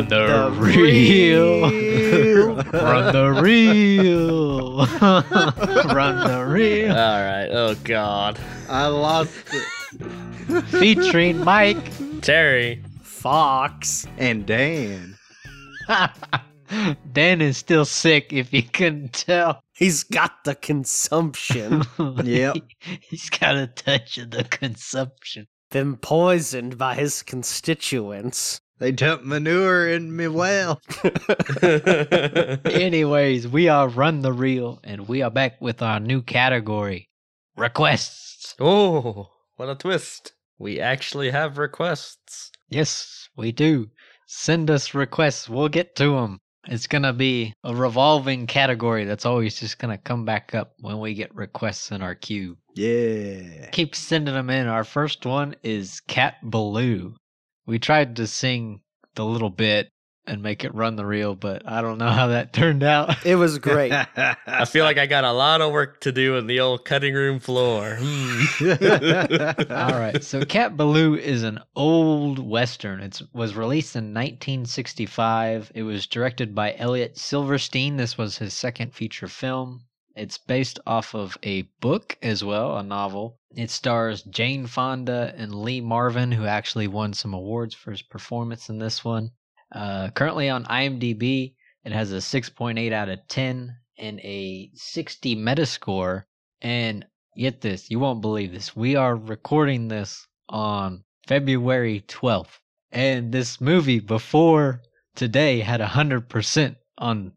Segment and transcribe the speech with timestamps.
[0.08, 1.70] Run the reel.
[1.70, 2.56] reel.
[2.56, 4.86] Run the reel.
[5.94, 6.90] Run the reel.
[6.90, 7.48] All right.
[7.50, 8.38] Oh God.
[8.68, 10.64] I lost it.
[10.64, 11.92] Featuring Mike.
[12.22, 12.82] Terry.
[13.02, 14.06] Fox.
[14.16, 15.16] And Dan.
[17.12, 19.60] Dan is still sick if you couldn't tell.
[19.74, 21.82] He's got the consumption.
[22.24, 22.56] Yep.
[23.02, 25.46] He's got a touch of the consumption.
[25.70, 28.60] Been poisoned by his constituents.
[28.80, 30.80] They dumped manure in me well.
[32.64, 37.10] Anyways, we are Run the Reel, and we are back with our new category
[37.58, 38.54] requests.
[38.58, 40.32] oh, what a twist!
[40.58, 42.50] We actually have requests.
[42.70, 43.90] Yes, we do.
[44.26, 45.46] Send us requests.
[45.46, 46.38] We'll get to them.
[46.66, 50.72] It's going to be a revolving category that's always just going to come back up
[50.80, 52.56] when we get requests in our queue.
[52.74, 53.68] Yeah.
[53.72, 54.68] Keep sending them in.
[54.68, 57.16] Our first one is Cat Ballou.
[57.70, 58.80] We tried to sing
[59.14, 59.90] the little bit
[60.26, 63.24] and make it run the reel, but I don't know how that turned out.
[63.24, 63.92] It was great.
[63.92, 67.14] I feel like I got a lot of work to do in the old cutting
[67.14, 67.96] room floor.
[68.00, 68.40] Hmm.
[69.72, 70.18] All right.
[70.24, 72.98] So Cat Ballou is an old western.
[72.98, 75.70] It was released in 1965.
[75.72, 77.98] It was directed by Elliot Silverstein.
[77.98, 79.82] This was his second feature film.
[80.20, 83.38] It's based off of a book as well, a novel.
[83.56, 88.68] It stars Jane Fonda and Lee Marvin, who actually won some awards for his performance
[88.68, 89.30] in this one.
[89.72, 91.54] Uh, currently on IMDb,
[91.84, 96.24] it has a 6.8 out of 10 and a 60 Metascore.
[96.60, 98.76] And get this, you won't believe this.
[98.76, 102.58] We are recording this on February 12th.
[102.92, 104.82] And this movie before
[105.14, 107.32] today had 100% on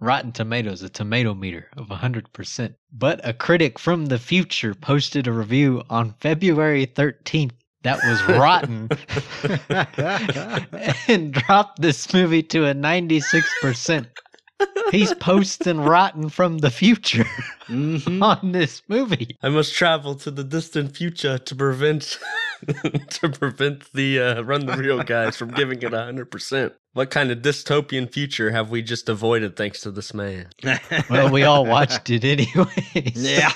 [0.00, 2.74] Rotten Tomatoes, a tomato meter of 100%.
[2.92, 8.88] But a critic from the future posted a review on February 13th that was rotten
[11.08, 14.06] and dropped this movie to a 96%.
[14.90, 17.24] He's posting rotten from the future
[17.68, 18.22] Mhm.
[18.22, 19.36] on this movie.
[19.42, 22.18] I must travel to the distant future to prevent
[23.10, 26.72] to prevent the uh, run the real guys from giving it hundred percent.
[26.92, 30.48] What kind of dystopian future have we just avoided thanks to this man?
[31.10, 33.12] Well, we all watched it anyway.
[33.14, 33.50] yeah.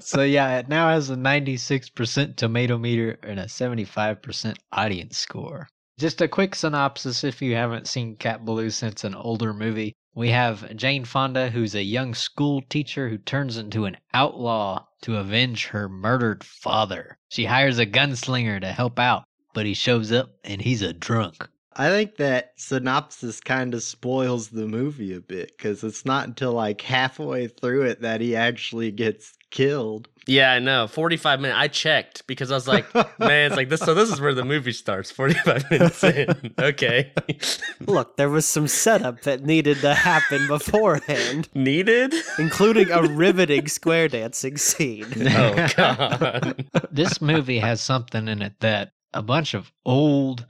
[0.00, 5.68] So yeah, it now has a 96% tomato meter and a 75% audience score.
[5.98, 9.96] Just a quick synopsis if you haven't seen Cat Ballou since an older movie.
[10.14, 15.16] We have Jane Fonda, who's a young school teacher who turns into an outlaw to
[15.16, 17.18] avenge her murdered father.
[17.30, 21.48] She hires a gunslinger to help out, but he shows up and he's a drunk.
[21.72, 26.52] I think that synopsis kind of spoils the movie a bit because it's not until
[26.52, 30.08] like halfway through it that he actually gets killed.
[30.28, 30.86] Yeah, I know.
[30.86, 31.58] Forty-five minutes.
[31.58, 33.80] I checked because I was like, man, it's like this.
[33.80, 35.10] So this is where the movie starts.
[35.10, 36.54] Forty-five minutes in.
[36.58, 37.12] Okay.
[37.86, 42.14] Look, there was some setup that needed to happen beforehand, Needed.
[42.38, 45.06] including a riveting square dancing scene.
[45.28, 46.66] Oh God.
[46.92, 50.44] this movie has something in it that a bunch of old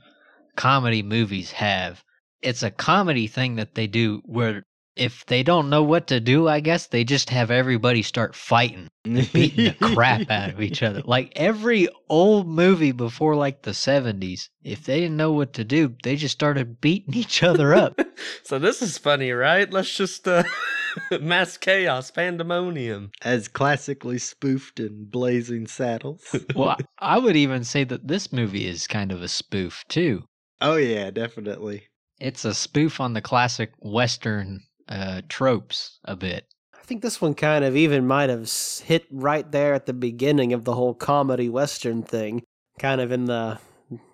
[0.57, 2.03] comedy movies have.
[2.41, 4.65] It's a comedy thing that they do where
[4.99, 8.89] if they don't know what to do, I guess they just have everybody start fighting,
[9.05, 11.01] beating the crap out of each other.
[11.05, 15.95] Like every old movie before like the 70s, if they didn't know what to do,
[16.03, 17.99] they just started beating each other up.
[18.43, 19.71] So this is funny, right?
[19.71, 20.43] Let's just uh,
[21.21, 23.11] mass chaos, pandemonium.
[23.21, 26.35] As classically spoofed in Blazing Saddles.
[26.53, 30.25] well, I would even say that this movie is kind of a spoof too.
[30.59, 31.87] oh, yeah, definitely.
[32.19, 34.59] It's a spoof on the classic Western
[34.89, 36.45] uh, tropes a bit.
[36.73, 38.49] I think this one kind of even might have
[38.83, 42.43] hit right there at the beginning of the whole comedy western thing,
[42.79, 43.59] kind of in the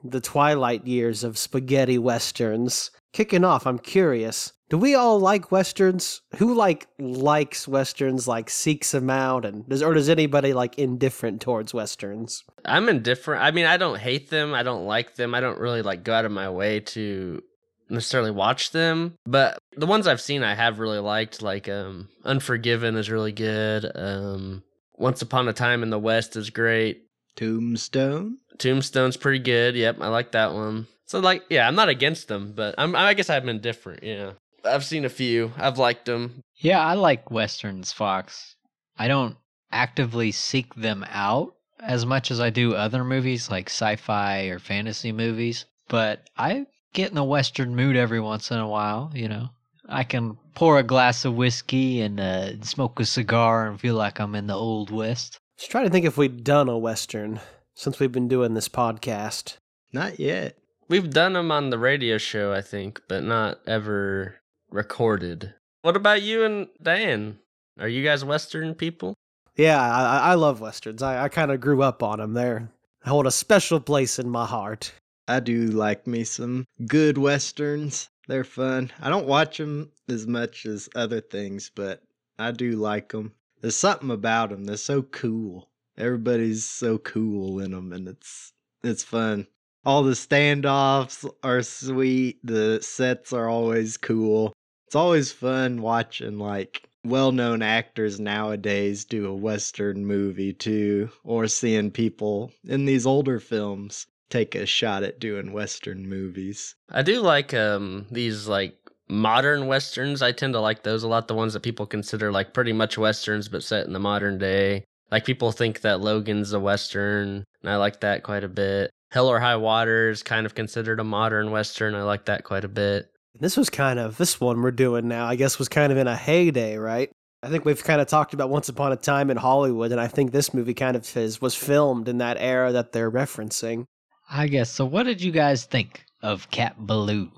[0.03, 2.91] the twilight years of spaghetti westerns.
[3.13, 4.52] Kicking off, I'm curious.
[4.69, 6.22] Do we all like westerns?
[6.38, 11.39] Who like likes westerns, like seeks them out, and does or does anybody like indifferent
[11.39, 12.44] towards westerns?
[12.66, 13.44] I'm indifferent.
[13.44, 14.54] I mean, I don't hate them.
[14.54, 15.36] I don't like them.
[15.36, 17.42] I don't really like go out of my way to
[17.89, 19.13] necessarily watch them.
[19.25, 21.42] But the ones I've seen, I have really liked.
[21.42, 23.89] Like, um, Unforgiven is really good.
[23.95, 24.63] Um,
[24.94, 27.04] Once Upon a Time in the West is great.
[27.36, 28.38] Tombstone?
[28.57, 29.75] Tombstone's pretty good.
[29.75, 30.88] Yep, I like that one.
[31.06, 34.04] So, like, yeah, I'm not against them, but I'm, I guess I'm indifferent.
[34.04, 34.31] Yeah,
[34.63, 35.51] I've seen a few.
[35.57, 36.42] I've liked them.
[36.57, 38.56] Yeah, I like westerns, Fox.
[38.98, 39.36] I don't
[39.71, 45.12] actively seek them out as much as I do other movies like sci-fi or fantasy
[45.12, 49.50] movies, but I get in a western mood every once in a while, you know.
[49.87, 54.19] I can pour a glass of whiskey and uh, smoke a cigar and feel like
[54.19, 55.37] I'm in the old west.
[55.57, 57.39] Just trying to think if we've done a western
[57.75, 59.57] since we've been doing this podcast.
[59.93, 60.57] Not yet.
[60.87, 64.35] We've done them on the radio show, I think, but not ever
[64.69, 65.53] recorded.
[65.81, 67.39] What about you and Dan?
[67.79, 69.13] Are you guys Western people?
[69.55, 71.01] Yeah, I, I love westerns.
[71.01, 72.33] I, I kind of grew up on them.
[72.33, 72.69] They're
[73.05, 74.93] hold a special place in my heart.
[75.27, 78.09] I do like me some good westerns.
[78.27, 78.92] They're fun.
[79.00, 82.01] I don't watch them as much as other things, but
[82.39, 83.33] I do like them.
[83.62, 84.66] There's something about them.
[84.66, 85.69] They're so cool.
[85.98, 88.51] Everybody's so cool in them, and it's
[88.83, 89.48] it's fun.
[89.86, 92.39] All the standoffs are sweet.
[92.44, 94.54] The sets are always cool.
[94.88, 101.92] It's always fun watching like well-known actors nowadays do a western movie too, or seeing
[101.92, 106.75] people in these older films take a shot at doing western movies.
[106.91, 108.75] I do like um these like
[109.07, 110.21] modern westerns.
[110.21, 111.27] I tend to like those a lot.
[111.27, 114.83] The ones that people consider like pretty much westerns, but set in the modern day.
[115.11, 118.89] Like people think that Logan's a western, and I like that quite a bit.
[119.11, 121.95] Hell or High Water is kind of considered a modern western.
[121.95, 123.09] I like that quite a bit.
[123.39, 125.27] This was kind of this one we're doing now.
[125.27, 127.09] I guess was kind of in a heyday, right?
[127.43, 130.07] I think we've kind of talked about Once Upon a Time in Hollywood, and I
[130.07, 133.85] think this movie kind of is, was filmed in that era that they're referencing.
[134.30, 134.69] I guess.
[134.72, 137.31] So, what did you guys think of Cat Ballou?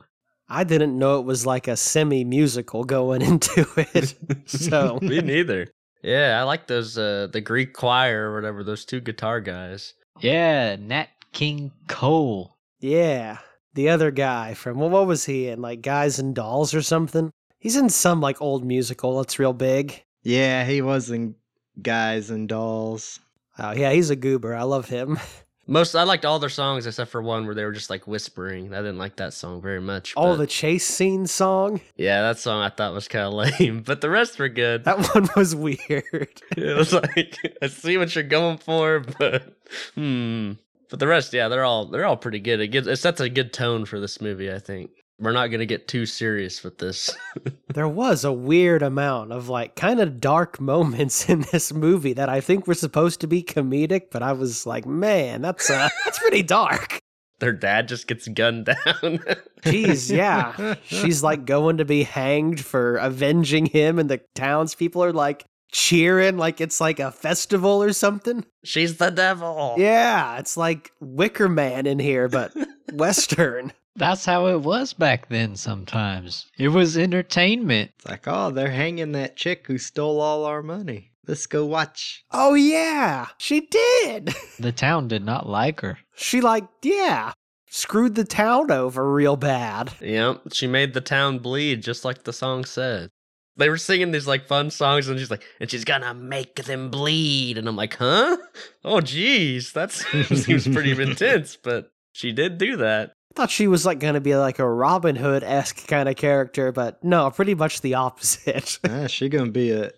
[0.50, 4.16] I didn't know it was like a semi musical going into it.
[4.50, 5.68] so Me neither.
[6.04, 9.94] Yeah, I like those uh the Greek choir or whatever, those two guitar guys.
[10.22, 12.56] Yeah, Nat King Cole.
[12.80, 13.40] yeah,
[13.74, 15.62] the other guy from well, what was he in?
[15.62, 17.31] Like Guys and Dolls or something?
[17.60, 20.04] He's in some like old musical that's real big.
[20.24, 21.36] Yeah, he was in
[21.81, 23.19] Guys and Dolls.
[23.60, 24.56] Oh yeah, he's a goober.
[24.56, 25.19] I love him.
[25.69, 28.74] Most I liked all their songs except for one where they were just like whispering.
[28.74, 30.14] I didn't like that song very much.
[30.16, 31.81] All but- the chase scene song.
[31.98, 34.86] Yeah, that song I thought was kind of lame, but the rest were good.
[34.86, 35.81] That one was weird.
[36.58, 39.58] it was like I see what you're going for, but
[39.96, 40.54] hmm.
[40.90, 42.62] But the rest, yeah, they're all they're all pretty good.
[42.62, 44.52] It gives it sets a good tone for this movie.
[44.52, 47.16] I think we're not gonna get too serious with this.
[47.74, 52.30] there was a weird amount of like kind of dark moments in this movie that
[52.30, 56.19] I think were supposed to be comedic, but I was like, man, that's uh, that's
[56.19, 57.00] pretty dark.
[57.40, 59.19] Their dad just gets gunned down.
[59.64, 60.75] Jeez, yeah.
[60.86, 66.38] She's like going to be hanged for avenging him, and the townspeople are like cheering
[66.38, 68.46] like it's like a festival or something.
[68.64, 69.75] She's the devil.
[69.78, 72.54] Yeah, it's like Wicker Man in here, but
[72.94, 73.74] Western.
[73.97, 76.45] That's how it was back then sometimes.
[76.57, 77.91] It was entertainment.
[77.97, 81.11] It's like, oh, they're hanging that chick who stole all our money.
[81.27, 82.23] Let's go watch.
[82.31, 84.33] Oh, yeah, she did.
[84.59, 85.97] The town did not like her.
[86.15, 87.31] She, like, yeah,
[87.69, 89.91] screwed the town over real bad.
[89.99, 93.09] Yep, she made the town bleed just like the song said.
[93.55, 96.89] They were singing these like fun songs, and she's like, and she's gonna make them
[96.91, 98.38] bleed, and I'm like, huh?
[98.85, 103.13] Oh, geez, that seems pretty intense, but she did do that.
[103.38, 106.72] Thought she was like going to be like a Robin Hood esque kind of character,
[106.72, 108.80] but no, pretty much the opposite.
[108.89, 109.92] ah, she gonna be a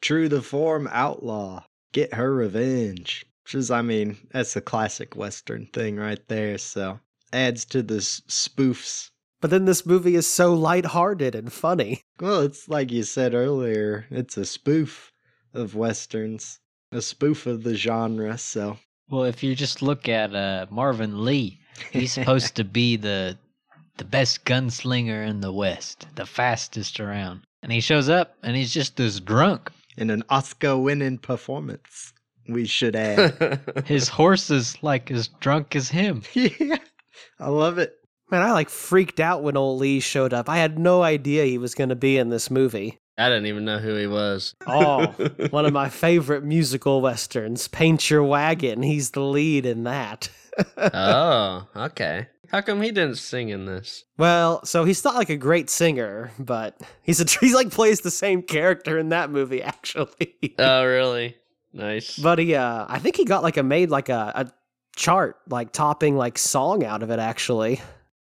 [0.00, 1.62] true to form outlaw.
[1.92, 3.26] Get her revenge.
[3.44, 6.56] Which is, I mean, that's a classic Western thing right there.
[6.56, 6.98] So
[7.34, 9.10] adds to the spoofs.
[9.42, 12.00] but then this movie is so lighthearted and funny.
[12.18, 14.06] Well, it's like you said earlier.
[14.10, 15.12] It's a spoof
[15.52, 16.60] of westerns,
[16.92, 18.38] a spoof of the genre.
[18.38, 18.78] So
[19.10, 23.38] Well, if you just look at uh, Marvin Lee, he's supposed to be the
[23.96, 27.40] the best gunslinger in the West, the fastest around.
[27.62, 29.70] And he shows up and he's just this drunk.
[29.96, 32.12] in an Oscar-winning performance,
[32.48, 33.60] we should add.
[33.86, 36.22] His horse is like as drunk as him.
[36.34, 36.76] yeah,
[37.40, 37.94] I love it.
[38.30, 40.48] Man, I like freaked out when old Lee showed up.
[40.48, 43.00] I had no idea he was going to be in this movie.
[43.18, 44.54] I didn't even know who he was.
[44.66, 45.06] Oh,
[45.50, 48.82] one of my favorite musical westerns, Paint Your Wagon.
[48.82, 50.28] He's the lead in that.
[50.76, 52.28] oh, okay.
[52.50, 54.04] How come he didn't sing in this?
[54.18, 58.10] well, so he's not like a great singer, but he's a he's like plays the
[58.10, 60.36] same character in that movie actually.
[60.58, 61.36] Oh, really?
[61.72, 62.18] Nice.
[62.18, 64.50] But he, uh, I think he got like a made like a, a
[64.94, 67.18] chart, like topping like song out of it.
[67.18, 67.80] Actually,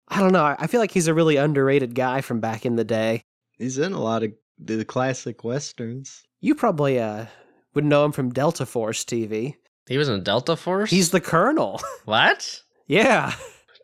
[0.09, 0.44] I don't know.
[0.44, 3.23] I I feel like he's a really underrated guy from back in the day.
[3.59, 4.32] He's in a lot of
[4.62, 6.23] the classic westerns.
[6.40, 7.26] You probably uh
[7.75, 9.55] would know him from Delta Force TV.
[9.88, 10.90] he was in Delta Force?
[10.90, 11.81] He's the Colonel.
[12.05, 12.62] What?
[12.87, 13.35] yeah,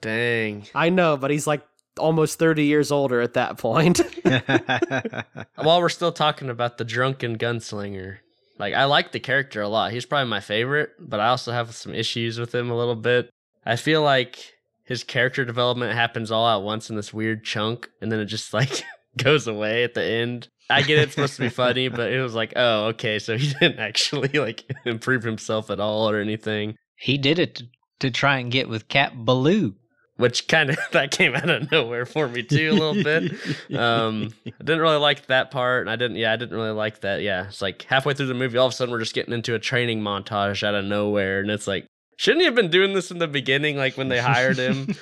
[0.03, 0.67] Dang.
[0.75, 1.63] I know, but he's like
[1.99, 4.01] almost thirty years older at that point.
[5.57, 8.19] While we're still talking about the drunken gunslinger,
[8.59, 9.93] like I like the character a lot.
[9.93, 13.31] He's probably my favorite, but I also have some issues with him a little bit.
[13.65, 14.55] I feel like
[14.85, 18.53] his character development happens all at once in this weird chunk, and then it just
[18.55, 18.85] like
[19.23, 20.49] goes away at the end.
[20.69, 23.53] I get it's supposed to be funny, but it was like, oh, okay, so he
[23.61, 26.77] didn't actually like improve himself at all or anything.
[26.97, 27.67] He did it to,
[28.01, 29.75] to try and get with Cat Ballou,
[30.17, 33.33] which kind of that came out of nowhere for me too a little bit.
[33.77, 36.17] Um, I didn't really like that part, and I didn't.
[36.17, 37.23] Yeah, I didn't really like that.
[37.23, 39.55] Yeah, it's like halfway through the movie, all of a sudden we're just getting into
[39.55, 43.11] a training montage out of nowhere, and it's like, shouldn't he have been doing this
[43.11, 44.95] in the beginning, like when they hired him?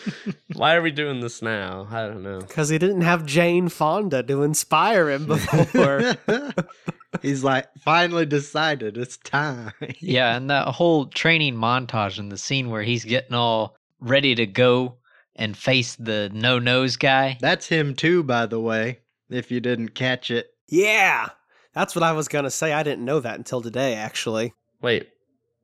[0.54, 1.88] Why are we doing this now?
[1.90, 2.40] I don't know.
[2.40, 6.14] Because he didn't have Jane Fonda to inspire him before.
[7.22, 9.72] He's like, finally decided it's time.
[10.00, 14.46] Yeah, and that whole training montage and the scene where he's getting all ready to
[14.46, 14.96] go
[15.36, 17.38] and face the no nose guy.
[17.40, 20.48] That's him too, by the way, if you didn't catch it.
[20.68, 21.28] yeah,
[21.72, 22.72] that's what I was going to say.
[22.72, 24.52] I didn't know that until today, actually.
[24.82, 25.08] Wait,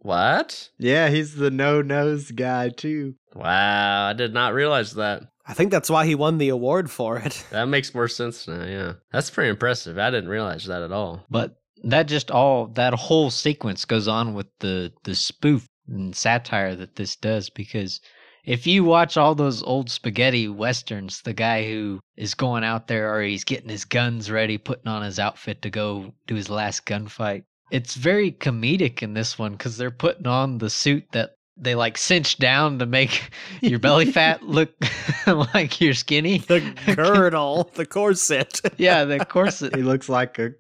[0.01, 0.71] what?
[0.79, 3.15] Yeah, he's the no nose guy too.
[3.35, 5.23] Wow, I did not realize that.
[5.47, 7.45] I think that's why he won the award for it.
[7.51, 8.65] That makes more sense now.
[8.65, 9.99] Yeah, that's pretty impressive.
[9.99, 11.25] I didn't realize that at all.
[11.29, 16.75] But that just all that whole sequence goes on with the the spoof and satire
[16.77, 18.01] that this does because
[18.45, 23.15] if you watch all those old spaghetti westerns, the guy who is going out there
[23.15, 26.87] or he's getting his guns ready, putting on his outfit to go do his last
[26.87, 31.75] gunfight, it's very comedic in this one because they're putting on the suit that they
[31.75, 34.71] like cinch down to make your belly fat look
[35.27, 36.39] like you're skinny.
[36.39, 36.61] The
[36.97, 38.61] girdle, the corset.
[38.79, 39.75] Yeah, the corset.
[39.75, 40.53] He looks like a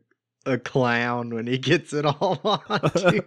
[0.46, 2.90] a clown when he gets it all on.
[2.92, 3.22] Too.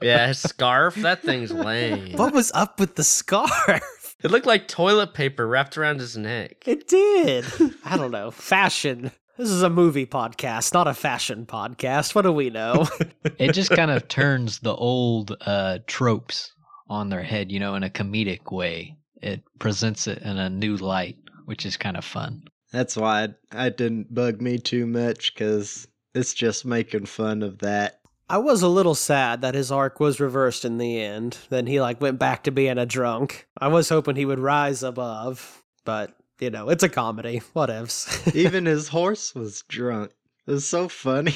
[0.00, 0.94] Yeah, his scarf.
[0.96, 2.16] That thing's lame.
[2.16, 3.82] What was up with the scarf?
[4.22, 6.66] It looked like toilet paper wrapped around his neck.
[6.66, 7.44] It did.
[7.84, 8.30] I don't know.
[8.30, 9.12] Fashion.
[9.36, 12.14] This is a movie podcast, not a fashion podcast.
[12.14, 12.86] What do we know?
[13.36, 16.52] it just kind of turns the old uh, tropes
[16.88, 18.96] on their head, you know, in a comedic way.
[19.20, 22.44] It presents it in a new light, which is kind of fun.
[22.70, 27.58] That's why it, it didn't bug me too much because it's just making fun of
[27.58, 28.02] that.
[28.30, 31.38] I was a little sad that his arc was reversed in the end.
[31.50, 33.48] Then he like went back to being a drunk.
[33.58, 37.42] I was hoping he would rise above, but you know, it's a comedy.
[37.52, 38.34] What Whatevs.
[38.36, 40.12] Even his horse was drunk.
[40.46, 41.34] It was so funny.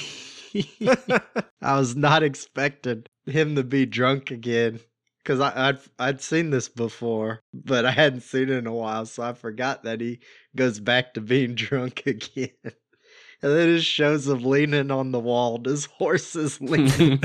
[1.63, 4.81] I was not expecting him to be drunk again
[5.23, 9.23] because I'd I'd seen this before, but I hadn't seen it in a while, so
[9.23, 10.21] I forgot that he
[10.57, 12.51] goes back to being drunk again.
[13.43, 15.61] And then it shows him leaning on the wall.
[15.65, 17.21] His horse is leaning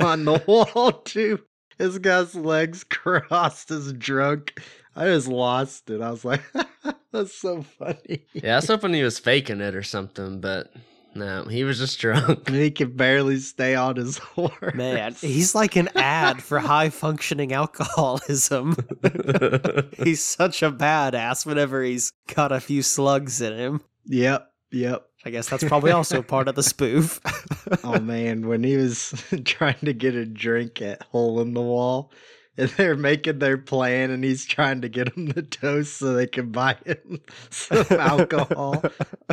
[0.00, 1.40] on the wall too.
[1.78, 4.58] His guy's legs crossed is drunk.
[4.96, 6.00] I just lost it.
[6.00, 6.42] I was like,
[7.12, 8.24] that's so funny.
[8.32, 10.72] Yeah, I was hoping he was faking it or something, but
[11.14, 12.48] no, he was just drunk.
[12.48, 14.74] he could barely stay on his horse.
[14.74, 18.76] Man, he's like an ad for high functioning alcoholism.
[20.02, 23.80] he's such a badass whenever he's got a few slugs in him.
[24.06, 25.06] Yep, yep.
[25.24, 27.20] I guess that's probably also part of the spoof.
[27.82, 29.12] oh man, when he was
[29.44, 32.12] trying to get a drink at Hole in the Wall,
[32.56, 36.26] and they're making their plan, and he's trying to get them the toast so they
[36.26, 37.20] can buy him
[37.50, 38.82] some alcohol.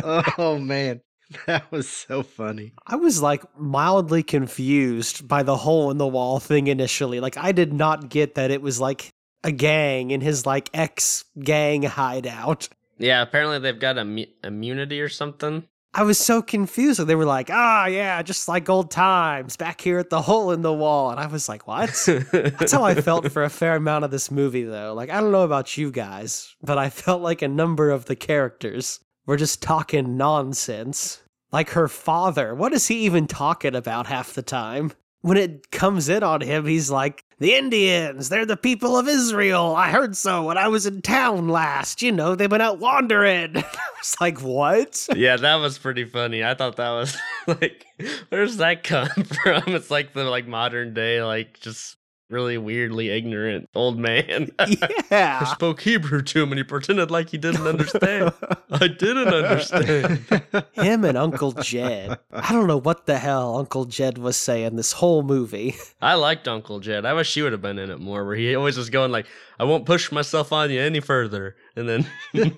[0.02, 1.00] oh man,
[1.46, 2.72] that was so funny.
[2.86, 7.20] I was like mildly confused by the hole in the wall thing initially.
[7.20, 9.08] Like, I did not get that it was like
[9.42, 12.68] a gang in his like ex gang hideout.
[12.98, 15.64] Yeah, apparently they've got Im- immunity or something.
[15.94, 16.98] I was so confused.
[16.98, 20.50] And They were like, ah, yeah, just like old times back here at the hole
[20.50, 21.10] in the wall.
[21.10, 21.90] And I was like, what?
[22.32, 24.92] That's how I felt for a fair amount of this movie, though.
[24.92, 28.16] Like, I don't know about you guys, but I felt like a number of the
[28.16, 31.22] characters were just talking nonsense.
[31.52, 32.52] Like her father.
[32.52, 34.92] What is he even talking about half the time?
[35.24, 39.74] When it comes in on him, he's like, the Indians, they're the people of Israel.
[39.74, 42.02] I heard so when I was in town last.
[42.02, 43.56] You know, they've been out wandering.
[43.56, 43.64] I
[43.98, 45.08] was like, what?
[45.16, 46.44] yeah, that was pretty funny.
[46.44, 47.16] I thought that was
[47.46, 47.86] like,
[48.28, 49.08] where's that come
[49.42, 49.62] from?
[49.74, 51.96] It's like the like modern day, like just
[52.30, 54.50] really weirdly ignorant old man.
[55.10, 55.44] Yeah.
[55.44, 58.32] spoke Hebrew to him and he pretended like he didn't understand.
[58.70, 60.24] I didn't understand.
[60.72, 62.18] him and Uncle Jed.
[62.32, 65.76] I don't know what the hell Uncle Jed was saying this whole movie.
[66.02, 67.04] I liked Uncle Jed.
[67.06, 69.26] I wish she would have been in it more, where he always was going like,
[69.60, 72.04] "I won't push myself on you any further," and then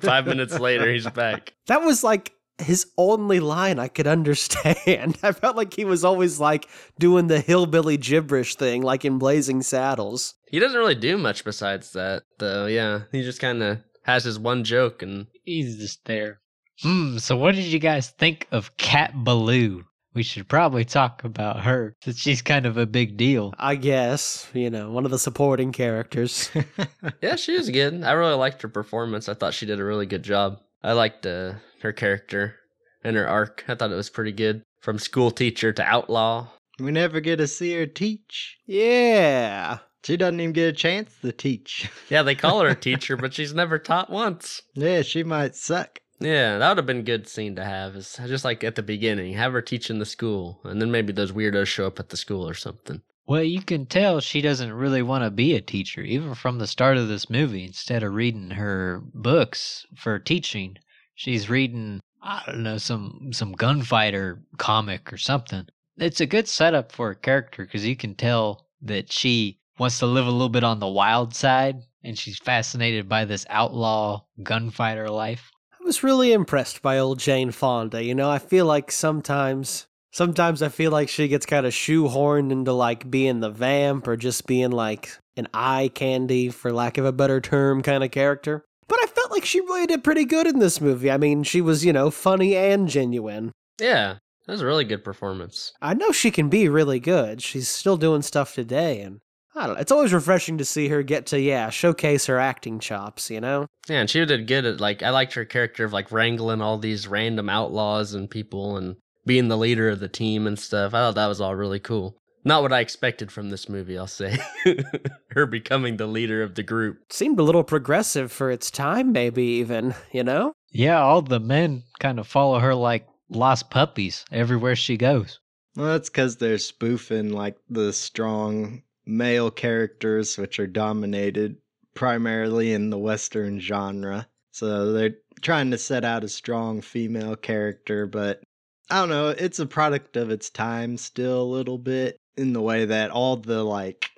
[0.00, 1.52] five minutes later he's back.
[1.66, 5.18] That was like his only line I could understand.
[5.22, 9.62] I felt like he was always like doing the hillbilly gibberish thing, like in Blazing
[9.62, 10.34] Saddles.
[10.48, 12.66] He doesn't really do much besides that, though.
[12.66, 16.40] Yeah, he just kind of has his one joke, and He's just there.
[16.82, 17.18] Hmm.
[17.18, 19.84] So, what did you guys think of Cat Ballou?
[20.12, 23.52] We should probably talk about her since she's kind of a big deal.
[23.58, 26.50] I guess, you know, one of the supporting characters.
[27.22, 28.02] yeah, she was good.
[28.02, 29.28] I really liked her performance.
[29.28, 30.58] I thought she did a really good job.
[30.82, 32.56] I liked uh, her character
[33.02, 33.64] and her arc.
[33.68, 34.62] I thought it was pretty good.
[34.80, 36.48] From school teacher to outlaw.
[36.78, 38.56] we never get to see her teach.
[38.66, 39.78] yeah.
[40.04, 41.90] She doesn't even get a chance to teach.
[42.08, 44.62] Yeah, they call her a teacher, but she's never taught once.
[44.74, 45.98] yeah, she might suck.
[46.20, 47.96] Yeah, that would have been a good scene to have.
[47.96, 51.12] Is just like at the beginning, have her teach in the school, and then maybe
[51.12, 53.02] those weirdos show up at the school or something.
[53.28, 56.66] Well, you can tell she doesn't really want to be a teacher, even from the
[56.68, 57.64] start of this movie.
[57.64, 60.78] Instead of reading her books for teaching,
[61.14, 65.66] she's reading I don't know some some gunfighter comic or something.
[65.96, 70.06] It's a good setup for a character because you can tell that she wants to
[70.06, 75.08] live a little bit on the wild side, and she's fascinated by this outlaw gunfighter
[75.08, 75.50] life.
[75.72, 78.02] I was really impressed by old Jane Fonda.
[78.02, 82.50] You know, I feel like sometimes sometimes I feel like she gets kind of shoehorned
[82.50, 87.04] into like being the vamp or just being like an eye candy, for lack of
[87.04, 88.64] a better term, kind of character.
[88.88, 91.10] But I felt like she really did pretty good in this movie.
[91.10, 93.52] I mean, she was, you know, funny and genuine.
[93.78, 95.74] Yeah, that was a really good performance.
[95.82, 97.42] I know she can be really good.
[97.42, 99.20] She's still doing stuff today, and
[99.54, 99.80] I don't know.
[99.80, 103.66] It's always refreshing to see her get to, yeah, showcase her acting chops, you know?
[103.86, 106.78] Yeah, and she did good at like I liked her character of like wrangling all
[106.78, 108.96] these random outlaws and people and
[109.26, 110.94] being the leader of the team and stuff.
[110.94, 112.16] I thought that was all really cool.
[112.44, 114.38] Not what I expected from this movie, I'll say.
[115.30, 116.98] her becoming the leader of the group.
[117.10, 120.52] Seemed a little progressive for its time, maybe even, you know?
[120.70, 125.40] Yeah, all the men kind of follow her like lost puppies everywhere she goes.
[125.74, 131.56] Well, that's because they're spoofing like the strong male characters, which are dominated
[131.94, 134.28] primarily in the Western genre.
[134.52, 138.42] So they're trying to set out a strong female character, but
[138.88, 142.60] I don't know, it's a product of its time still a little bit in the
[142.60, 144.10] way that all the like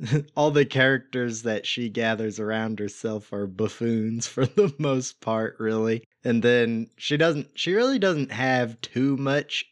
[0.36, 6.02] all the characters that she gathers around herself are buffoons for the most part really.
[6.24, 9.64] And then she doesn't she really doesn't have too much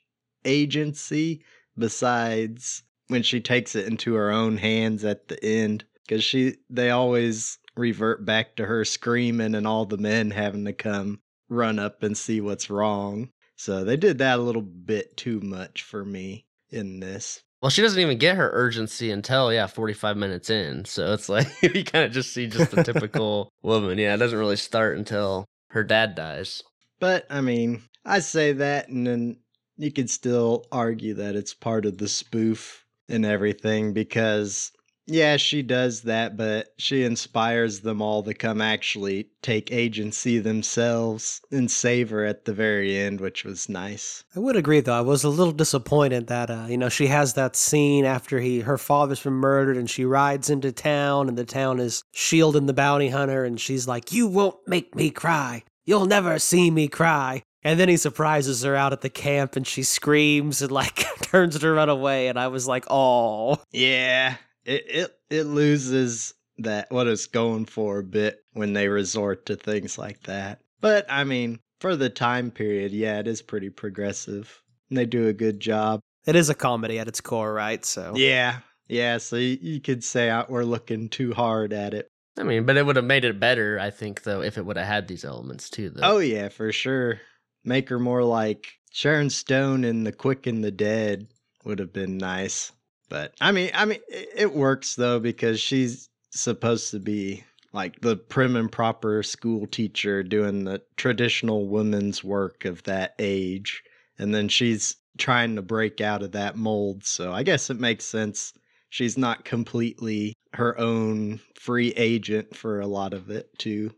[0.44, 1.42] agency
[1.76, 6.90] besides when she takes it into her own hands at the end because she they
[6.90, 12.02] always revert back to her screaming and all the men having to come run up
[12.02, 13.28] and see what's wrong
[13.64, 17.80] so they did that a little bit too much for me in this Well, she
[17.80, 20.84] doesn't even get her urgency until yeah, 45 minutes in.
[20.84, 23.96] So it's like you kind of just see just the typical woman.
[23.96, 26.62] Yeah, it doesn't really start until her dad dies.
[27.00, 29.38] But I mean, I say that, and then
[29.78, 34.72] you could still argue that it's part of the spoof and everything because,
[35.06, 41.42] yeah, she does that, but she inspires them all to come actually take agency themselves
[41.50, 44.24] and save her at the very end, which was nice.
[44.34, 44.96] I would agree, though.
[44.96, 48.60] I was a little disappointed that, uh, you know, she has that scene after he
[48.60, 52.72] her father's been murdered, and she rides into town, and the town is shielding the
[52.72, 55.64] bounty hunter, and she's like, "You won't make me cry.
[55.84, 59.66] You'll never see me cry." And then he surprises her out at the camp, and
[59.66, 64.84] she screams and like turns to run away, and I was like, "Oh." Yeah, it
[64.88, 69.98] it, it loses that what it's going for a bit when they resort to things
[69.98, 70.60] like that.
[70.80, 74.62] But I mean, for the time period, yeah, it is pretty progressive.
[74.88, 76.00] And they do a good job.
[76.26, 77.84] It is a comedy at its core, right?
[77.84, 79.18] So Yeah, yeah.
[79.18, 82.08] So you, you could say uh, we're looking too hard at it.
[82.38, 84.76] I mean, but it would have made it better, I think, though, if it would
[84.76, 86.00] have had these elements too, though.
[86.02, 87.20] Oh yeah, for sure.
[87.64, 91.28] Make her more like Sharon Stone in The Quick and the Dead
[91.64, 92.72] would have been nice.
[93.08, 98.00] But I mean, I mean, it, it works though because she's supposed to be like
[98.00, 103.82] the prim and proper school teacher doing the traditional woman's work of that age,
[104.18, 107.04] and then she's trying to break out of that mold.
[107.04, 108.52] So I guess it makes sense.
[108.90, 113.92] She's not completely her own free agent for a lot of it too.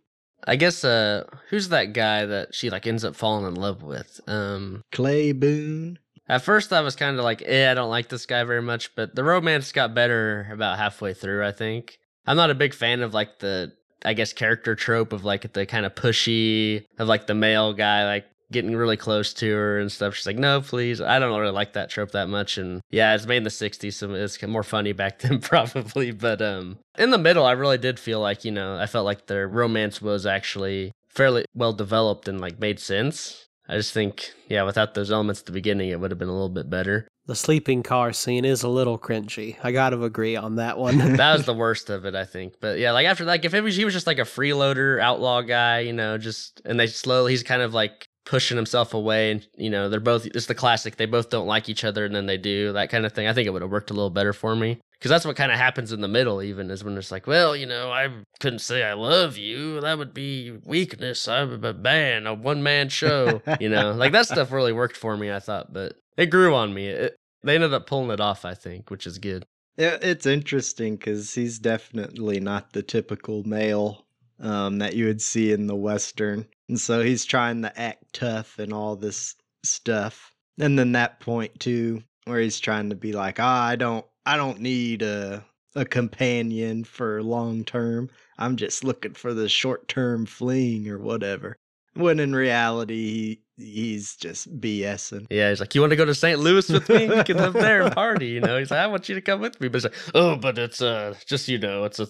[0.47, 4.21] I guess uh who's that guy that she like ends up falling in love with?
[4.27, 5.99] Um Clay Boone.
[6.29, 8.95] At first I was kind of like, eh, I don't like this guy very much,
[8.95, 11.99] but the romance got better about halfway through, I think.
[12.27, 13.73] I'm not a big fan of like the
[14.05, 18.05] I guess character trope of like the kind of pushy of like the male guy
[18.05, 20.15] like getting really close to her and stuff.
[20.15, 23.27] She's like, "No, please." I don't really like that trope that much and yeah, it's
[23.27, 27.19] made in the 60s so it's more funny back then probably, but um in the
[27.19, 30.93] middle I really did feel like, you know, I felt like their romance was actually
[31.09, 33.46] fairly well developed and like made sense.
[33.69, 36.33] I just think, yeah, without those elements at the beginning, it would have been a
[36.33, 37.09] little bit better.
[37.27, 39.57] the sleeping car scene is a little cringy.
[39.65, 40.99] I got to agree on that one.
[40.99, 42.55] that was the worst of it, I think.
[42.61, 45.41] But yeah, like after like if it was he was just like a freeloader outlaw
[45.43, 49.47] guy, you know, just and they slowly he's kind of like pushing himself away and
[49.57, 52.27] you know, they're both it's the classic, they both don't like each other and then
[52.27, 53.27] they do, that kind of thing.
[53.27, 54.79] I think it would have worked a little better for me.
[54.99, 57.55] Because that's what kind of happens in the middle, even is when it's like, well,
[57.55, 58.09] you know, I
[58.41, 59.79] couldn't say I love you.
[59.83, 61.29] That would be weakness.
[61.29, 63.43] I'm a man a one man show.
[63.61, 66.73] you know, like that stuff really worked for me, I thought, but it grew on
[66.73, 66.89] me.
[66.89, 69.45] It, they ended up pulling it off, I think, which is good.
[69.77, 74.07] It, it's interesting because he's definitely not the typical male
[74.41, 76.47] um, that you would see in the Western.
[76.69, 80.33] And so he's trying to act tough and all this stuff.
[80.59, 84.37] And then that point too, where he's trying to be like, ah, I don't I
[84.37, 88.11] don't need a a companion for long term.
[88.39, 91.57] I'm just looking for the short term fling or whatever.
[91.95, 95.27] When in reality, he, he's just BSing.
[95.31, 96.39] Yeah, he's like, "You want to go to St.
[96.39, 97.09] Louis with me?
[97.09, 99.41] We can live there and party." You know, he's like, "I want you to come
[99.41, 102.09] with me," but he's like, "Oh, but it's uh, just you know, it's a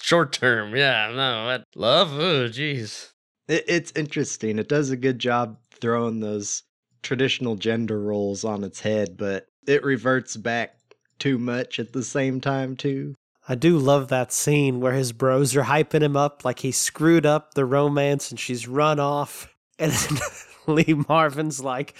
[0.00, 0.74] short term.
[0.74, 2.12] Yeah, no, what love?
[2.14, 3.12] Oh, jeez."
[3.48, 4.58] It, it's interesting.
[4.58, 6.62] It does a good job throwing those
[7.02, 10.76] traditional gender roles on its head, but it reverts back
[11.18, 13.14] too much at the same time too.
[13.48, 17.24] I do love that scene where his bros are hyping him up like he screwed
[17.24, 19.52] up the romance and she's run off.
[19.78, 19.92] And
[20.66, 21.94] Lee Marvin's like,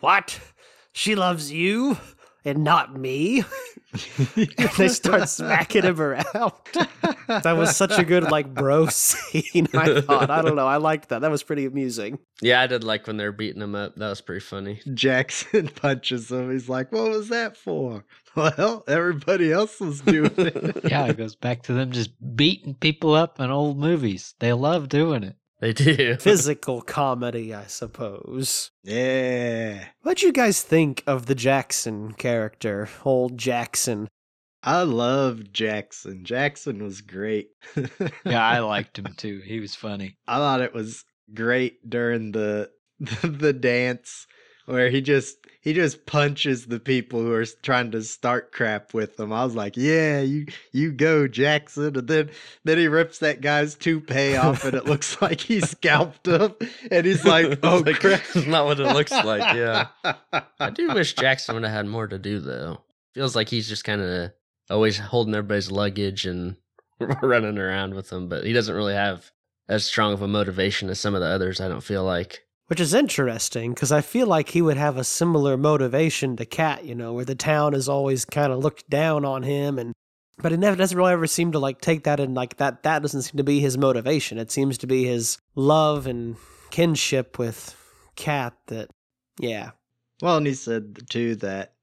[0.00, 0.38] What?
[0.92, 1.96] She loves you
[2.44, 3.42] and not me?
[4.36, 6.52] and they start smacking him around.
[7.28, 10.28] That was such a good, like, bro scene, I thought.
[10.28, 10.66] I don't know.
[10.66, 11.20] I liked that.
[11.22, 12.18] That was pretty amusing.
[12.42, 13.96] Yeah, I did like when they were beating him up.
[13.96, 14.80] That was pretty funny.
[14.92, 16.50] Jackson punches him.
[16.50, 18.04] He's like, What was that for?
[18.34, 20.80] Well, everybody else was doing it.
[20.84, 24.34] Yeah, it goes back to them just beating people up in old movies.
[24.40, 25.36] They love doing it.
[25.62, 26.16] They do.
[26.20, 28.72] Physical comedy, I suppose.
[28.82, 29.84] yeah.
[30.02, 34.08] What'd you guys think of the Jackson character, old Jackson?
[34.64, 36.24] I love Jackson.
[36.24, 37.50] Jackson was great.
[38.24, 39.40] Yeah, I liked him too.
[39.44, 40.16] He was funny.
[40.26, 42.70] I thought it was great during the
[43.22, 44.26] the dance
[44.66, 49.18] where he just he just punches the people who are trying to start crap with
[49.18, 49.32] him.
[49.32, 52.30] I was like, "Yeah, you you go, Jackson." And then
[52.64, 56.54] then he rips that guy's toupee off, and it looks like he scalped him.
[56.90, 59.54] And he's like, "Oh Like, crap!" That's not what it looks like.
[59.56, 59.88] Yeah.
[60.60, 62.80] I do wish Jackson would have had more to do though.
[63.14, 64.32] Feels like he's just kind of
[64.70, 66.56] always holding everybody's luggage and
[67.22, 69.30] running around with them, but he doesn't really have
[69.68, 71.60] as strong of a motivation as some of the others.
[71.60, 72.44] I don't feel like.
[72.68, 76.84] Which is interesting because I feel like he would have a similar motivation to Cat,
[76.84, 79.92] you know, where the town has always kind of looked down on him and
[80.38, 83.02] but it never doesn't really ever seem to like take that and like that that
[83.02, 84.38] doesn't seem to be his motivation.
[84.38, 86.36] It seems to be his love and
[86.70, 87.76] kinship with
[88.16, 88.90] Cat that
[89.38, 89.70] yeah.
[90.20, 91.74] Well, and he said too that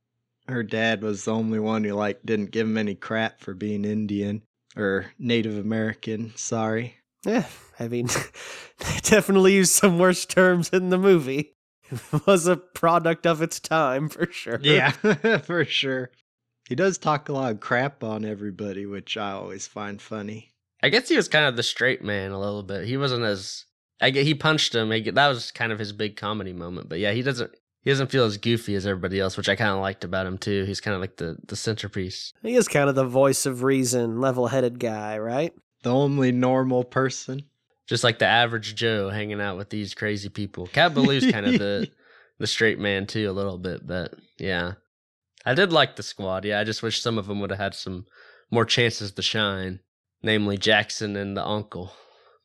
[0.47, 3.85] her dad was the only one who like didn't give him any crap for being
[3.85, 4.41] Indian
[4.75, 6.33] or Native American.
[6.35, 6.95] Sorry.
[7.25, 7.45] Yeah,
[7.79, 8.07] I mean,
[8.79, 11.53] they definitely used some worse terms in the movie.
[11.91, 14.59] It was a product of its time for sure.
[14.61, 14.91] Yeah,
[15.39, 16.11] for sure.
[16.67, 20.51] He does talk a lot of crap on everybody, which I always find funny.
[20.83, 22.87] I guess he was kind of the straight man a little bit.
[22.87, 23.65] He wasn't as.
[24.01, 24.91] I get he punched him.
[24.91, 26.87] I get, that was kind of his big comedy moment.
[26.87, 27.51] But yeah, he doesn't.
[27.81, 30.37] He doesn't feel as goofy as everybody else, which I kind of liked about him
[30.37, 30.65] too.
[30.65, 32.33] He's kind of like the the centerpiece.
[32.43, 35.53] He is kind of the voice of reason, level-headed guy, right?
[35.83, 37.43] The only normal person.
[37.87, 40.67] just like the average Joe hanging out with these crazy people.
[40.67, 41.89] Cat Ballou's kind of the
[42.39, 44.73] the straight man too, a little bit, but yeah,
[45.45, 46.45] I did like the squad.
[46.45, 48.05] Yeah, I just wish some of them would have had some
[48.51, 49.79] more chances to shine,
[50.21, 51.91] namely Jackson and the uncle.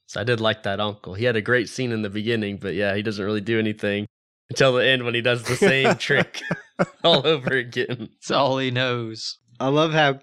[0.06, 1.14] So I did like that uncle.
[1.14, 4.06] He had a great scene in the beginning, but yeah, he doesn't really do anything
[4.50, 6.40] until the end when he does the same trick
[7.04, 8.10] all over again.
[8.18, 9.38] It's all he knows.
[9.60, 10.20] I love how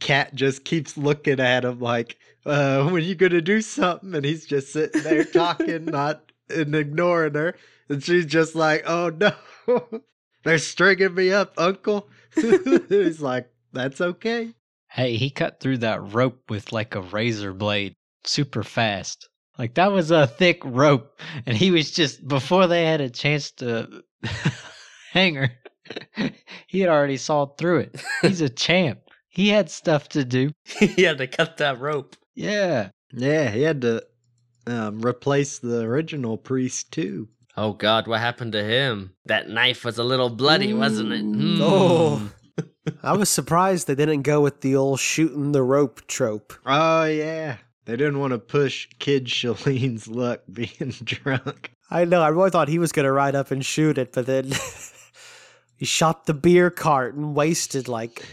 [0.00, 2.16] Cat just keeps looking at him like,
[2.46, 4.14] uh, when you gonna do something?
[4.14, 7.54] And he's just sitting there talking, not and ignoring her.
[7.88, 9.34] And she's just like, oh no,
[10.44, 12.08] they're stringing me up, Uncle.
[12.34, 14.54] he's like, that's okay.
[14.88, 19.28] Hey, he cut through that rope with like a razor blade super fast.
[19.58, 23.52] Like that was a thick rope, and he was just before they had a chance
[23.52, 24.02] to
[25.12, 25.50] hang her.
[26.66, 28.02] he had already sawed through it.
[28.22, 29.00] He's a champ.
[29.28, 30.50] He had stuff to do.
[30.64, 32.16] he had to cut that rope.
[32.34, 32.90] Yeah.
[33.12, 34.04] Yeah, he had to
[34.66, 37.28] um, replace the original priest too.
[37.56, 39.14] Oh God, what happened to him?
[39.26, 41.20] That knife was a little bloody, wasn't it?
[41.20, 41.58] Hmm.
[41.60, 42.30] Oh.
[43.02, 46.52] I was surprised they didn't go with the old shooting the rope trope.
[46.66, 51.70] Oh yeah, they didn't want to push Kid Shelleen's luck being drunk.
[51.90, 54.26] I know, I really thought he was going to ride up and shoot it, but
[54.26, 54.46] then
[55.84, 58.26] he shot the beer cart and wasted like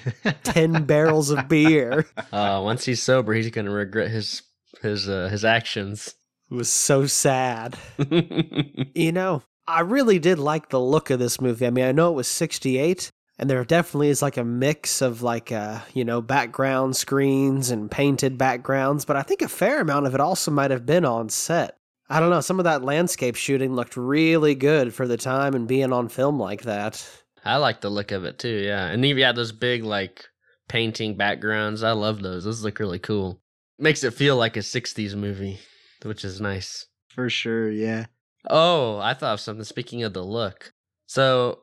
[0.44, 2.08] 10 barrels of beer.
[2.32, 4.42] Uh, once he's sober, he's gonna regret his
[4.82, 6.16] his uh, his actions.
[6.50, 7.78] It was so sad.
[8.96, 11.66] You know, I really did like the look of this movie.
[11.66, 15.22] I mean, I know it was 68, and there definitely is like a mix of
[15.22, 20.08] like, uh, you know, background screens and painted backgrounds, but I think a fair amount
[20.08, 21.78] of it also might have been on set.
[22.10, 25.68] I don't know, some of that landscape shooting looked really good for the time and
[25.68, 27.06] being on film like that.
[27.44, 28.64] I like the look of it too.
[28.66, 30.26] Yeah, and even yeah, those big like
[30.68, 31.84] painting backgrounds.
[31.84, 32.44] I love those.
[32.44, 33.42] Those look really cool.
[33.80, 35.60] Makes it feel like a 60s movie,
[36.04, 36.86] which is nice.
[37.10, 38.06] For sure, yeah.
[38.50, 39.64] Oh, I thought of something.
[39.64, 40.72] Speaking of the look,
[41.08, 41.60] so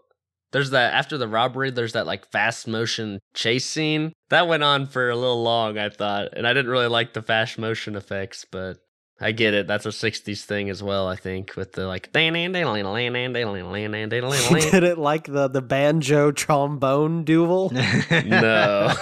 [0.53, 1.71] there's that after the robbery.
[1.71, 5.79] There's that like fast motion chase scene that went on for a little long.
[5.79, 8.79] I thought, and I didn't really like the fast motion effects, but
[9.21, 9.67] I get it.
[9.67, 11.09] That's a '60s thing as well.
[11.09, 12.13] I think with the like.
[14.71, 17.71] Did it like the the banjo trombone duel?
[17.71, 18.95] no.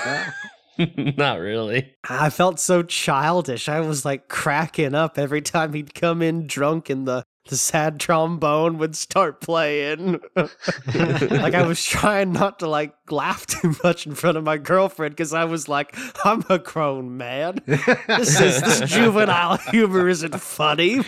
[0.78, 1.94] Not really.
[2.08, 3.68] I felt so childish.
[3.68, 8.00] I was like cracking up every time he'd come in drunk and the the sad
[8.00, 10.20] trombone would start playing.
[10.36, 15.14] like I was trying not to like laugh too much in front of my girlfriend
[15.14, 17.60] because I was like, I'm a grown man.
[17.66, 21.02] This is this juvenile humor isn't funny.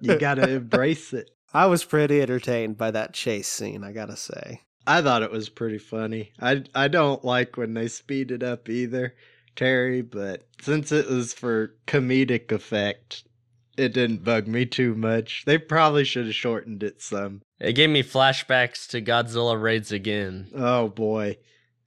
[0.00, 1.30] you gotta embrace it.
[1.52, 4.62] I was pretty entertained by that chase scene, I gotta say.
[4.86, 6.32] I thought it was pretty funny.
[6.40, 9.14] I I don't like when they speed it up either,
[9.56, 13.24] Terry, but since it was for comedic effect,
[13.76, 15.44] it didn't bug me too much.
[15.46, 17.42] They probably should have shortened it some.
[17.60, 20.48] It gave me flashbacks to Godzilla raids again.
[20.54, 21.38] Oh boy.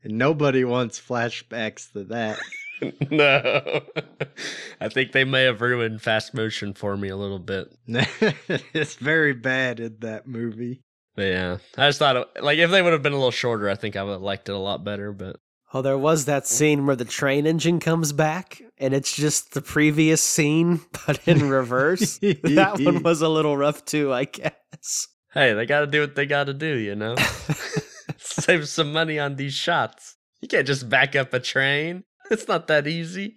[0.04, 2.39] And nobody wants flashbacks to that.
[3.12, 3.82] no.
[4.82, 7.71] I think they may have ruined fast motion for me a little bit.
[7.88, 10.82] it's very bad in that movie.
[11.15, 13.76] But yeah, I just thought, like, if they would have been a little shorter, I
[13.76, 15.12] think I would have liked it a lot better.
[15.12, 15.38] But
[15.77, 19.61] Oh, there was that scene where the train engine comes back and it's just the
[19.61, 22.17] previous scene, but in reverse.
[22.21, 25.07] that one was a little rough too, I guess.
[25.35, 27.15] Hey, they got to do what they got to do, you know?
[28.17, 30.15] Save some money on these shots.
[30.41, 32.05] You can't just back up a train.
[32.31, 33.35] It's not that easy,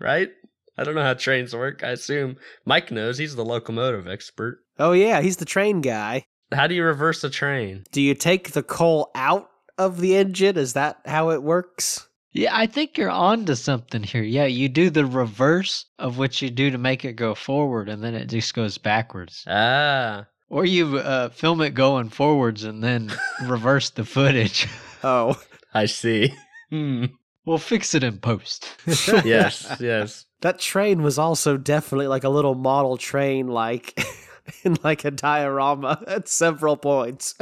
[0.00, 0.30] right?
[0.76, 1.84] I don't know how trains work.
[1.84, 3.16] I assume Mike knows.
[3.16, 4.58] He's the locomotive expert.
[4.76, 6.26] Oh, yeah, he's the train guy.
[6.50, 7.84] How do you reverse a train?
[7.92, 10.56] Do you take the coal out of the engine?
[10.56, 12.08] Is that how it works?
[12.32, 14.22] Yeah, I think you're on to something here.
[14.22, 18.02] Yeah, you do the reverse of what you do to make it go forward, and
[18.02, 19.44] then it just goes backwards.
[19.46, 20.26] Ah.
[20.48, 23.12] Or you uh, film it going forwards and then
[23.44, 24.68] reverse the footage.
[25.02, 25.40] Oh,
[25.74, 26.34] I see.
[26.70, 27.06] Hmm.
[27.44, 28.68] We'll fix it in post.
[29.24, 30.26] yes, yes.
[30.40, 33.98] That train was also definitely like a little model train, like
[34.64, 37.34] in like a diorama at several points.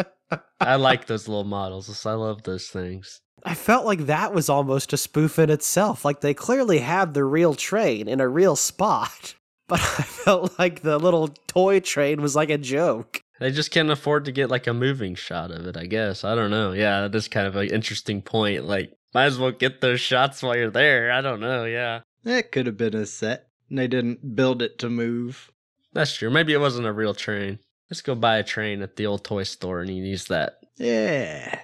[0.61, 2.07] I like those little models.
[2.07, 3.21] I love those things.
[3.45, 6.05] I felt like that was almost a spoof in itself.
[6.05, 9.35] Like they clearly had the real train in a real spot,
[9.69, 13.21] but I felt like the little toy train was like a joke.
[13.41, 16.23] They just can't afford to get like a moving shot of it, I guess.
[16.23, 16.73] I don't know.
[16.73, 18.65] Yeah, that is kind of an interesting point.
[18.65, 21.11] Like, might as well get those shots while you're there.
[21.11, 21.65] I don't know.
[21.65, 22.03] Yeah.
[22.25, 23.49] It could have been a set.
[23.69, 25.51] And they didn't build it to move.
[25.93, 26.31] That's true.
[26.31, 27.59] Maybe it wasn't a real train.
[27.93, 30.61] Let's go buy a train at the old toy store and you use that.
[30.79, 31.61] Yeah.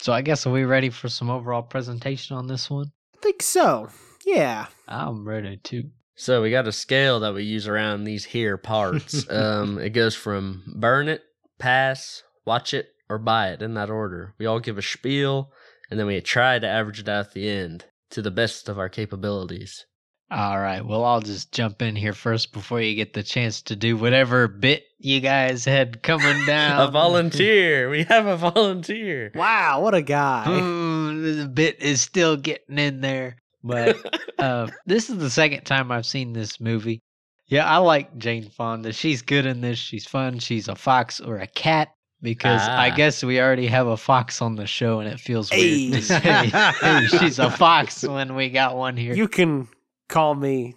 [0.00, 2.92] so I guess are we ready for some overall presentation on this one?
[3.14, 3.90] I think so.
[4.24, 4.68] Yeah.
[4.88, 5.90] I'm ready too.
[6.14, 9.28] So we got a scale that we use around these here parts.
[9.30, 11.20] um, it goes from burn it,
[11.58, 14.32] pass, watch it, or buy it in that order.
[14.38, 15.52] We all give a spiel,
[15.90, 18.78] and then we try to average it out at the end to the best of
[18.78, 19.84] our capabilities.
[20.30, 20.84] All right.
[20.84, 24.48] Well, I'll just jump in here first before you get the chance to do whatever
[24.48, 26.88] bit you guys had coming down.
[26.88, 27.88] a volunteer.
[27.88, 29.30] we have a volunteer.
[29.36, 30.44] Wow, what a guy.
[30.44, 33.36] Hmm, the bit is still getting in there.
[33.62, 33.96] But
[34.38, 37.02] uh, this is the second time I've seen this movie.
[37.46, 38.92] Yeah, I like Jane Fonda.
[38.92, 39.78] She's good in this.
[39.78, 40.40] She's fun.
[40.40, 42.96] She's a fox or a cat because I Ah.
[42.96, 45.90] guess we already have a fox on the show and it feels Hey.
[45.90, 49.14] weird to say hey, she's a fox when we got one here.
[49.14, 49.68] You can
[50.08, 50.74] call me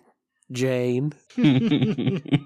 [0.52, 1.13] Jane.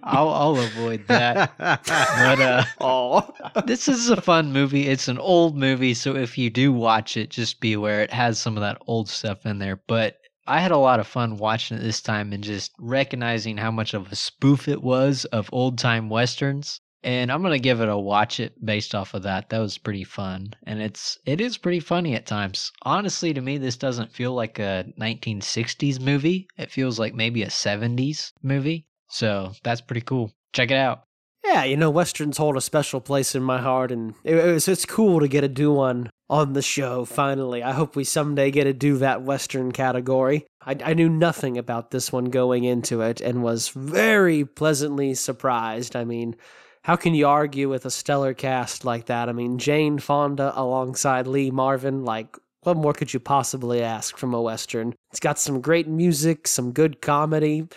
[0.04, 1.54] I'll, I'll avoid that.
[1.58, 3.34] But uh, Oh.
[3.65, 4.88] this is a fun movie.
[4.88, 8.38] It's an old movie, so if you do watch it, just be aware it has
[8.39, 9.82] some of that old stuff in there.
[9.88, 13.72] But I had a lot of fun watching it this time and just recognizing how
[13.72, 16.82] much of a spoof it was of old time westerns.
[17.03, 19.49] And I'm gonna give it a watch it based off of that.
[19.49, 22.71] That was pretty fun, and it's it is pretty funny at times.
[22.83, 26.47] Honestly, to me, this doesn't feel like a 1960s movie.
[26.57, 28.87] It feels like maybe a 70s movie.
[29.09, 30.31] So that's pretty cool.
[30.53, 31.03] Check it out.
[31.45, 34.85] Yeah, you know, westerns hold a special place in my heart, and it, it's it's
[34.85, 37.03] cool to get to do one on the show.
[37.03, 40.45] Finally, I hope we someday get to do that western category.
[40.65, 45.97] I, I knew nothing about this one going into it, and was very pleasantly surprised.
[45.97, 46.37] I mean,
[46.84, 49.30] how can you argue with a stellar cast like that?
[49.30, 52.38] I mean, Jane Fonda alongside Lee Marvin, like.
[52.63, 54.96] What more could you possibly ask from a Western?
[55.12, 57.67] It's got some great music, some good comedy,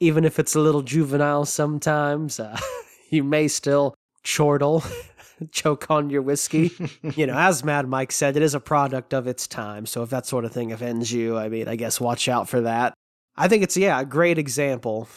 [0.00, 2.38] even if it's a little juvenile sometimes.
[2.38, 2.58] Uh,
[3.10, 4.84] you may still chortle
[5.50, 6.72] choke on your whiskey.
[7.16, 9.86] you know, as Mad Mike said, it is a product of its time.
[9.86, 12.60] So if that sort of thing offends you, I mean, I guess watch out for
[12.62, 12.92] that.
[13.36, 15.08] I think it's, yeah, a great example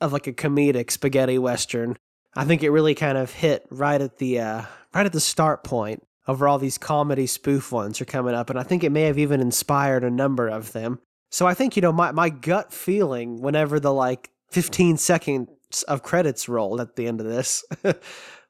[0.00, 1.96] of like a comedic spaghetti western.
[2.36, 4.62] I think it really kind of hit right at the uh,
[4.94, 8.50] right at the start point of where all these comedy spoof ones are coming up,
[8.50, 11.00] and I think it may have even inspired a number of them.
[11.30, 16.02] So I think you know my my gut feeling whenever the like 15 seconds of
[16.02, 17.64] credits rolled at the end of this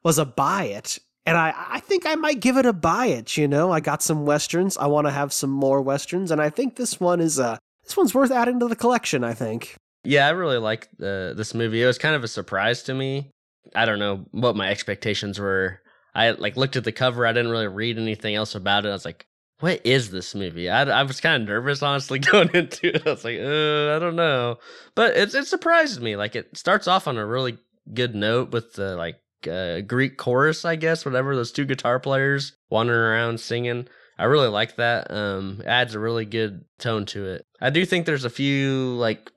[0.02, 0.98] was a buy it.
[1.24, 3.72] And I, I think I might give it a buy it, you know.
[3.72, 4.76] I got some westerns.
[4.76, 7.96] I want to have some more westerns, and I think this one is uh this
[7.96, 9.76] one's worth adding to the collection, I think.
[10.02, 11.82] Yeah, I really like uh, this movie.
[11.82, 13.30] It was kind of a surprise to me.
[13.74, 15.80] I don't know what my expectations were.
[16.14, 17.26] I like looked at the cover.
[17.26, 18.88] I didn't really read anything else about it.
[18.88, 19.26] I was like,
[19.60, 23.06] "What is this movie?" I, I was kind of nervous, honestly, going into it.
[23.06, 24.58] I was like, uh, "I don't know,"
[24.94, 26.16] but it it surprised me.
[26.16, 27.58] Like it starts off on a really
[27.92, 31.36] good note with the like uh, Greek chorus, I guess, whatever.
[31.36, 33.88] Those two guitar players wandering around singing.
[34.18, 35.10] I really like that.
[35.10, 37.44] Um, adds a really good tone to it.
[37.60, 39.30] I do think there's a few like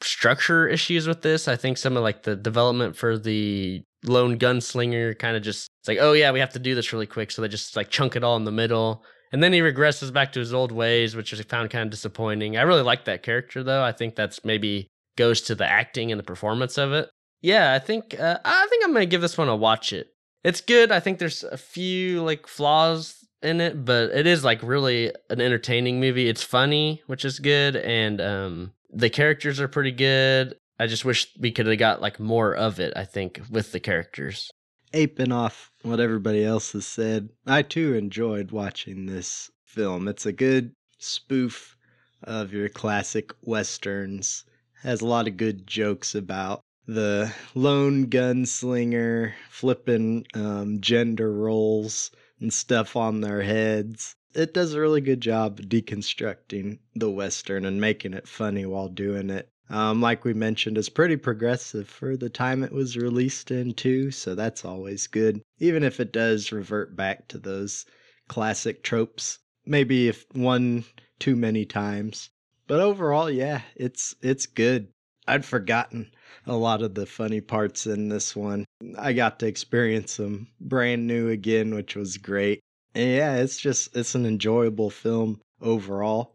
[0.00, 1.48] structure issues with this.
[1.48, 5.88] I think some of like the development for the lone gunslinger kind of just it's
[5.88, 8.16] like, oh yeah, we have to do this really quick, so they just like chunk
[8.16, 9.04] it all in the middle.
[9.32, 12.56] And then he regresses back to his old ways, which I found kind of disappointing.
[12.56, 13.82] I really like that character though.
[13.82, 17.10] I think that's maybe goes to the acting and the performance of it.
[17.40, 20.08] Yeah, I think uh, I think I'm gonna give this one a watch it.
[20.44, 20.92] It's good.
[20.92, 25.40] I think there's a few like flaws in it, but it is like really an
[25.40, 26.28] entertaining movie.
[26.28, 30.56] It's funny, which is good, and um the characters are pretty good.
[30.78, 33.80] I just wish we could have got like more of it, I think, with the
[33.80, 34.50] characters.
[34.94, 40.08] Aping off what everybody else has said, I too enjoyed watching this film.
[40.08, 41.76] It's a good spoof
[42.22, 44.44] of your classic westerns.
[44.82, 52.52] Has a lot of good jokes about the lone gunslinger flipping um, gender roles and
[52.52, 58.14] stuff on their heads it does a really good job deconstructing the Western and making
[58.14, 59.48] it funny while doing it.
[59.70, 64.10] Um, like we mentioned, it's pretty progressive for the time it was released in, too,
[64.10, 65.42] so that's always good.
[65.58, 67.84] Even if it does revert back to those
[68.28, 70.84] classic tropes, maybe if one
[71.18, 72.30] too many times.
[72.66, 74.88] But overall, yeah, it's it's good.
[75.26, 76.10] I'd forgotten
[76.46, 78.64] a lot of the funny parts in this one.
[78.96, 82.60] I got to experience them brand new again, which was great.
[82.94, 86.34] Yeah, it's just it's an enjoyable film overall.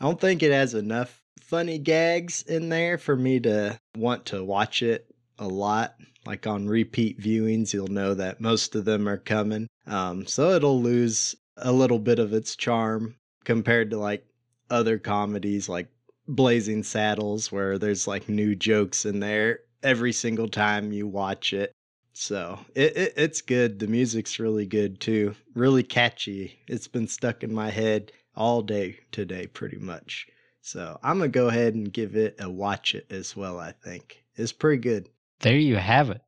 [0.00, 4.44] I don't think it has enough funny gags in there for me to want to
[4.44, 5.06] watch it
[5.38, 5.94] a lot.
[6.26, 9.66] Like on repeat viewings, you'll know that most of them are coming.
[9.86, 14.24] Um, so it'll lose a little bit of its charm compared to like
[14.70, 15.88] other comedies like
[16.28, 21.72] Blazing Saddles, where there's like new jokes in there every single time you watch it.
[22.12, 23.78] So it, it, it's good.
[23.78, 25.34] The music's really good too.
[25.54, 26.58] Really catchy.
[26.66, 30.26] It's been stuck in my head all day today, pretty much.
[30.60, 33.58] So I'm gonna go ahead and give it a watch it as well.
[33.58, 35.08] I think it's pretty good.
[35.40, 36.20] There you have it.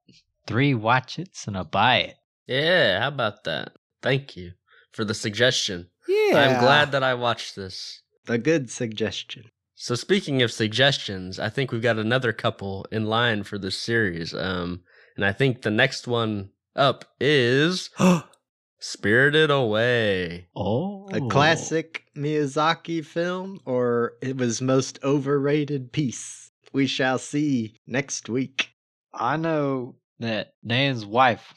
[0.46, 2.16] Three watch its and a buy it.
[2.46, 3.72] Yeah, how about that?
[4.00, 4.52] Thank you
[4.92, 5.88] for the suggestion.
[6.08, 6.38] Yeah.
[6.38, 8.02] I'm glad that I watched this.
[8.28, 9.50] A good suggestion.
[9.74, 14.32] So speaking of suggestions, I think we've got another couple in line for this series.
[14.34, 14.82] Um,
[15.16, 17.90] and I think the next one up is
[18.78, 20.48] Spirited Away.
[20.56, 21.08] Oh.
[21.12, 26.50] A classic Miyazaki film, or it was most overrated piece.
[26.72, 28.70] We shall see next week.
[29.14, 31.52] I know that Dan's wife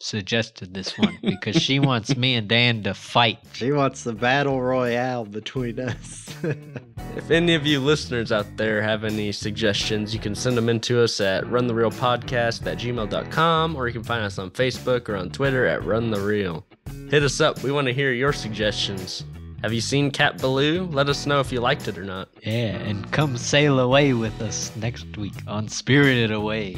[0.00, 3.38] suggested this one because she wants me and Dan to fight.
[3.52, 6.34] She wants the battle royale between us.
[7.16, 10.78] If any of you listeners out there have any suggestions, you can send them in
[10.82, 15.30] to us at runthereelpodcast at gmail.com or you can find us on Facebook or on
[15.30, 16.62] Twitter at runthereel.
[17.10, 17.64] Hit us up.
[17.64, 19.24] We want to hear your suggestions.
[19.62, 20.86] Have you seen Cat Ballou?
[20.86, 22.28] Let us know if you liked it or not.
[22.42, 26.76] Yeah, and come sail away with us next week on Spirited Away.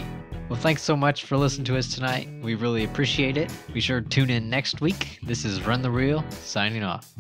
[0.53, 2.29] Well, thanks so much for listening to us tonight.
[2.43, 3.51] We really appreciate it.
[3.73, 5.19] Be sure to tune in next week.
[5.23, 7.11] This is Run the Reel, signing off.